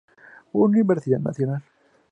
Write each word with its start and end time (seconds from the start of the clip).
Universidad 0.53 1.19
Nacional. 1.19 1.61